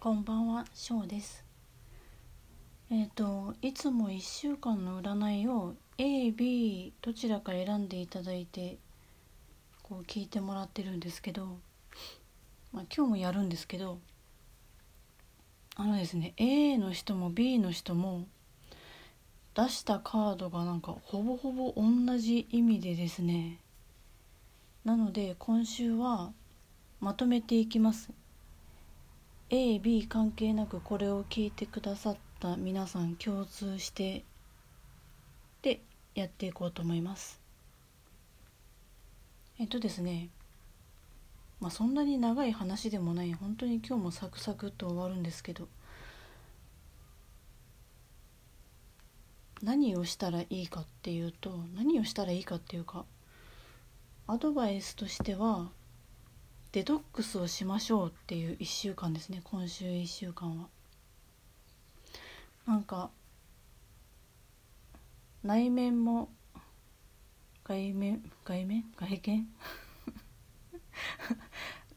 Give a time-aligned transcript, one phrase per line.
[0.00, 1.44] こんばんは、しょうです。
[2.88, 8.78] えっ、と、いつも1週間の占いを A、B どちらか選んでいただいて
[9.82, 11.58] こう聞いてもらってるんですけど、
[12.72, 13.98] まあ、今日もやるんですけど
[15.74, 18.28] あのですね A の人も B の人も
[19.56, 23.58] 出したカードがなんかほぼほぼ同じ意味でですね
[24.84, 26.30] なので今週は
[27.00, 28.12] まとめていきます
[29.50, 34.22] AB 関係なくこれを聞いてくださった皆さん共通して
[35.62, 35.80] で
[36.14, 37.40] やっていこうと思います。
[39.58, 40.28] えっとですね
[41.60, 45.66] まあそんなに長い話でもない本当に今日もサクサクと終わるんですけど
[49.62, 53.06] 何をしたらいいかっていうと何をしたらいいかっていうか
[54.26, 55.70] アドバイスとしては
[56.72, 60.68] デトックスをしましょうっていう1週間ですね今週1週間は。
[62.66, 63.10] なんか
[65.42, 66.28] 内面も
[67.64, 68.84] 外面外面？
[68.96, 69.48] 外見？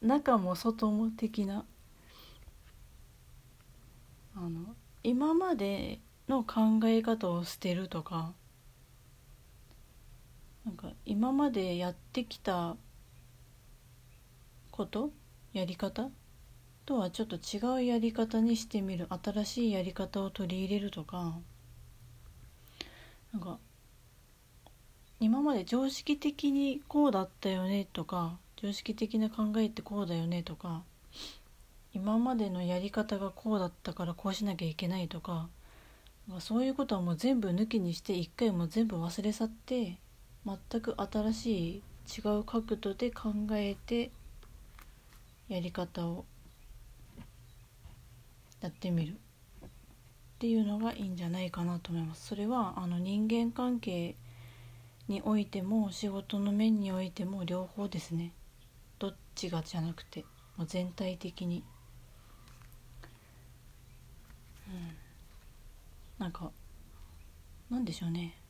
[0.00, 1.66] 中も外も的な。
[4.34, 8.32] あの今までの考え方を捨てるとか
[10.64, 12.76] なんか今までやってきた
[14.82, 15.10] こと？
[15.52, 16.10] やり方？
[16.86, 19.06] とはちょっと違うやり方にしてみる。
[19.22, 21.38] 新しいやり方を取り入れるとか。
[23.32, 23.58] なんか
[25.20, 27.86] 今まで常識的にこうだったよね？
[27.92, 30.42] とか常識的な考えってこうだよね？
[30.42, 30.82] とか。
[31.94, 35.06] 今までのやり方がこうだったからこうしなきゃいけない？
[35.06, 35.48] とか。
[36.40, 39.98] そういうことはもう全部抜きにして一回も全部忘れ去って
[40.44, 41.82] 全く新しい
[42.18, 44.10] 違う角度で考えて
[45.52, 46.24] やり方を
[48.62, 49.16] やってみるっ
[50.38, 52.26] ていうのがいいんじゃないかなと思います。
[52.26, 54.16] それはあの人間関係
[55.08, 58.32] においても仕事の面においても両方ですね。
[58.98, 60.24] どっちがじゃなくて
[60.56, 61.62] もう全体的に、
[64.68, 64.96] うん、
[66.18, 66.50] なんか
[67.68, 68.41] なんでしょうね。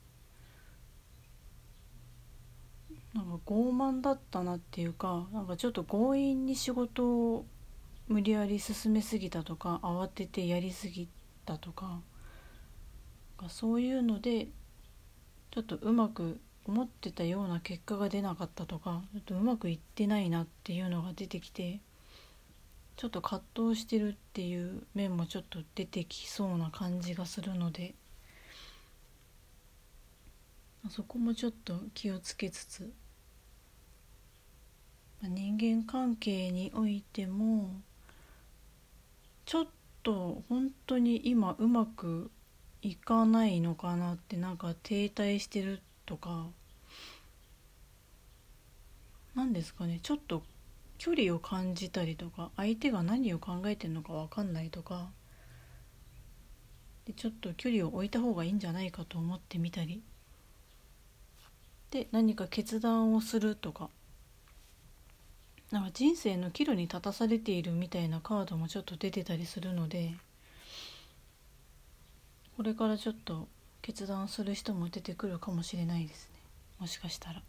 [3.15, 7.47] なんか傲慢だったなっていうかなんかちょっと強引に仕事を
[8.09, 11.09] 無理やり進めすぎたとか慌ててやりすぎ
[11.45, 12.01] たとか
[13.49, 14.49] そういうので
[15.51, 21.81] ちょっとうまく思ってたような結果が出なかったとかちょっとうまくいってないなっていうのが出てきて
[22.97, 27.95] ちょっと葛藤してるっていう面もちょっと出てきそうな感じがするので
[30.91, 32.93] そこもちょっと気をつけつつ
[35.29, 37.71] 人間関係においても
[39.47, 39.67] ちょっ
[40.03, 42.31] と本当に今うまく
[42.83, 46.47] いかないのかなってなんか停滞してるとか。
[49.35, 50.01] 何ですかね。
[50.03, 50.43] ちょっと
[50.99, 55.11] 距離を感じたりとか相手が何を考えてるのか分かんないとか。
[57.07, 60.03] でちょっと距離を置いた方がいいんじゃないかと思ってみたり。
[61.91, 63.89] で何か決断をするとか。
[65.73, 70.13] なんか人生の岐路に立たされているみたいなカードもちょっと出てたりするので
[72.59, 73.49] これからちょっと
[73.81, 76.39] 決断する人も出てくるかもしれないですね
[76.79, 77.43] もしかしたら。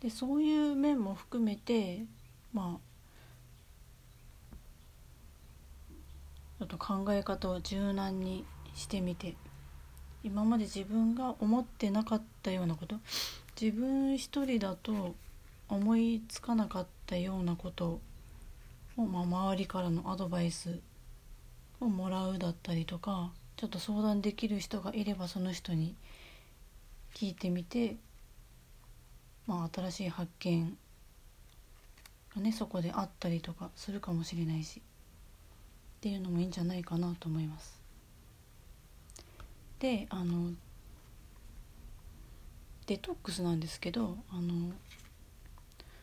[0.00, 2.04] でそういう面も含めて
[2.54, 2.90] まあ
[6.58, 9.34] ちょっと考え方を柔軟にしてみて
[10.22, 12.96] 今まで自分が思ってなかったようなこと
[13.60, 15.14] 自分一人だと
[15.68, 18.00] 思いつかなかったようなこと
[18.96, 20.80] を、まあ、周りからのアドバイス
[21.78, 25.94] をもらうだったりとかちょっと相談できる人がいればその人に
[27.14, 27.96] 聞いてみて、
[29.46, 30.78] まあ、新しい発見
[32.34, 34.82] がねそこであったりとかするかもしれないしっ
[36.00, 37.78] ていうのもいいんじゃないかなと思います。
[39.80, 40.52] であの
[42.90, 44.72] デトックスなんですけどあの、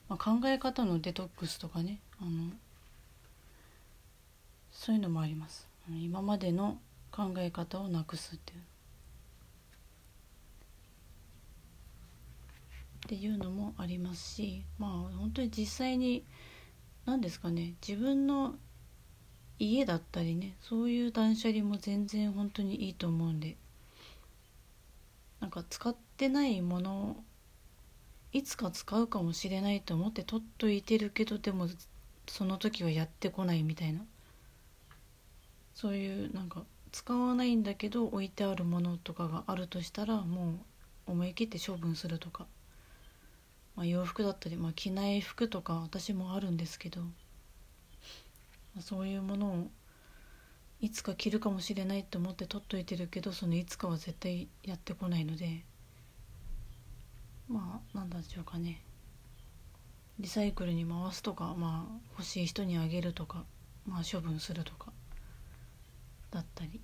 [0.07, 2.49] まあ、考え方のデトックスとかねあの
[4.71, 5.67] そういうのもあります。
[5.89, 6.77] 今までの
[7.11, 8.59] 考え方をなくすっていう。
[13.07, 16.23] っていうのもありますしまあ本当に実際に
[17.05, 18.55] 何ですかね自分の
[19.59, 23.57] 家だったりねそういう断捨離も全然本当にいいと思うんで
[25.57, 27.23] か使ってないもの
[28.31, 31.67] いつか使うかもしれないと思って取っといてるけどでも
[32.27, 34.01] その時はやってこないみたいな。
[35.73, 40.53] そういうなんか使わないんだけど置いてあるものとかがあるとしたらも
[41.07, 42.47] う思い切って処分するとか、
[43.75, 47.07] まあ、洋服だったり、まあ、着ない服とか私もあるんですけど、ま
[48.79, 49.67] あ、そういうものを
[50.79, 55.63] いつか着るかもしれないって思って取っといてるけどそのいつかは絶対やってこないので
[57.49, 58.81] まあなんだでしょうかね。
[60.19, 63.43] リサイクルに回すとかまあ欲しい人にあげるとか
[63.85, 64.91] まあ処分するとか
[66.31, 66.81] だったり。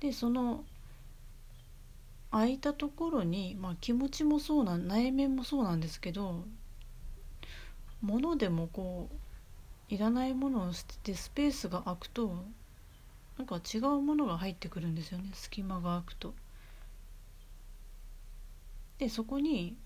[0.00, 0.64] でその
[2.32, 6.44] 空いたところに、まあ、気持ちもそうな内面もそうなんですけど
[8.00, 9.16] 物でもこう
[9.92, 12.34] いらないものを捨ててスペースが空くと
[13.36, 15.28] なんか違うものが入ってくるんですよね。
[15.34, 16.34] 隙間が空くと。
[18.96, 19.76] でそこに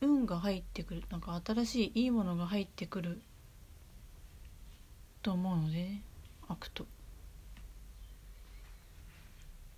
[0.00, 1.02] 運が入ってくる。
[1.10, 3.20] なんか新しいいいものが入ってくる。
[5.20, 6.02] と思うので、ね、
[6.48, 6.86] 開くと。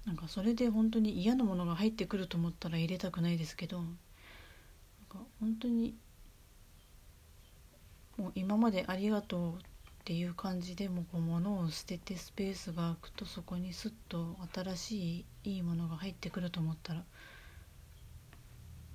[0.06, 3.87] なんかそれで本当に嫌なものが入ってくると思ったら入れたくないですけどなん
[5.08, 5.94] か本当に
[8.22, 9.56] もう今までありがとうっ
[10.04, 17.02] ていう感じでもこう物を捨ててスペースが空くとそこにスッと新しいいいものが入ってくると思ったら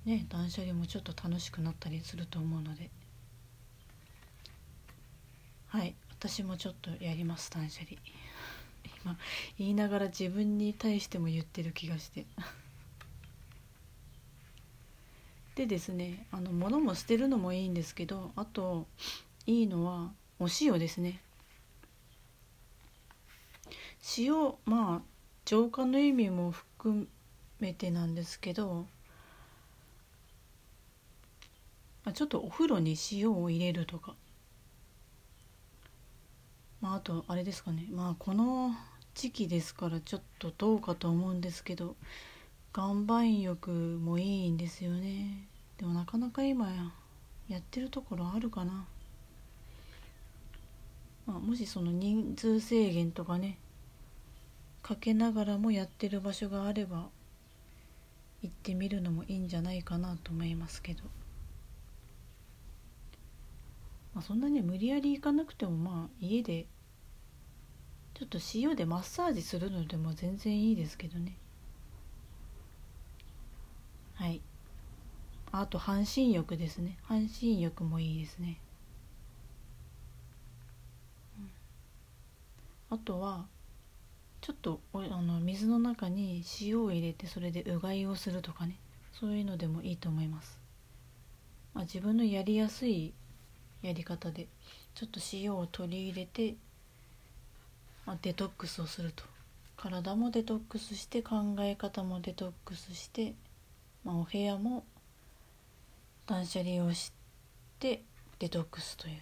[0.06, 2.90] ね断捨離もちょっと楽しくなったりすると思うので。
[5.66, 8.00] はい私もちょっとやります断捨離。
[9.04, 9.18] 今
[9.58, 12.24] 言いながら自分に対しても言ってる気がして。
[15.58, 18.86] でですねあの物も捨てるのもいいんですけどあと
[19.44, 21.20] いいのはお塩ですね。
[24.16, 24.34] 塩
[24.64, 25.02] まあ
[25.44, 27.08] 浄化の意味も含
[27.58, 28.86] めてなんですけど
[32.14, 34.14] ちょっとお風呂に塩を入れるとか。
[36.80, 37.88] まあ、あとあれですかね。
[37.90, 38.70] まあこの
[39.16, 41.96] 時期ですからちょっとどうかと思うんですけど
[42.76, 45.48] 岩盤浴もいいんですよね。
[45.78, 46.92] でもなかなか今
[47.48, 48.86] やってるところあるかな、
[51.26, 53.58] まあ、もしその人数制限とかね
[54.82, 57.08] かけながらもやってる場所があれば
[58.42, 61.04] 行ってみるのもいいんじゃないかなと思いますけど、
[64.14, 66.66] まあ、そんなに無理やり行かなくてもまあ家で
[68.14, 71.36] ちょっと塩でマッサージするのでも全然いいですけどね。
[74.18, 74.40] はい。
[75.52, 76.98] あと半身浴ですね。
[77.04, 78.58] 半身浴もいいですね、
[82.90, 83.46] あとは
[84.40, 88.76] ちょっとあの水の中に塩を入れてそれでうがいをするとかね。
[89.12, 90.60] そういうのでもいいと思います、
[91.74, 93.12] まあ、自分のやりやすい
[93.82, 94.46] やり方で
[94.94, 96.56] ちょっと塩を取り入れて
[98.06, 99.22] まあ、デトックスをすると。
[99.76, 103.34] 体もデトックスして考え方もデトックスして、
[104.08, 104.86] まあ、お部屋も
[106.26, 107.12] 断捨離をし
[107.78, 108.02] て
[108.38, 109.20] デトックスという。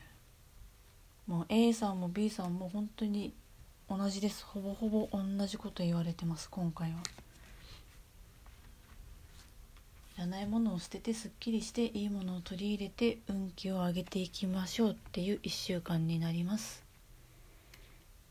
[1.27, 3.35] もう A さんも B さんも本当に
[3.91, 4.45] 同じです。
[4.45, 6.99] ほぼほぼ同じこと言われてます今回は。
[10.19, 16.85] いらないものを捨ててすっきりしていいものを取り入れて運気を上げていきましょうっていう1週間になります。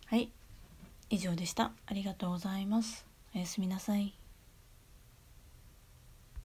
[0.06, 0.32] はい。
[1.10, 1.74] 以上でした。
[1.86, 3.06] ありがとうございます。
[3.36, 4.25] おやすみなさい。